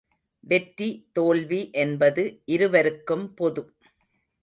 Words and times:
வெற்றி 0.43 0.87
தோல்வி 1.13 1.61
என்பது 1.75 2.25
இருவருக்கும் 2.45 3.33
பொது. 3.33 3.63